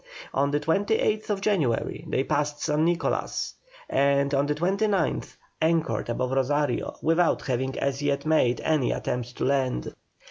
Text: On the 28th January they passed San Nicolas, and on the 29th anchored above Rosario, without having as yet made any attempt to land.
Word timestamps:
On 0.33 0.49
the 0.49 0.59
28th 0.59 1.41
January 1.41 2.03
they 2.09 2.23
passed 2.23 2.59
San 2.59 2.85
Nicolas, 2.85 3.53
and 3.87 4.33
on 4.33 4.47
the 4.47 4.55
29th 4.55 5.35
anchored 5.61 6.09
above 6.09 6.31
Rosario, 6.31 6.95
without 7.03 7.43
having 7.43 7.77
as 7.77 8.01
yet 8.01 8.25
made 8.25 8.61
any 8.61 8.91
attempt 8.91 9.37
to 9.37 9.45
land. 9.45 9.93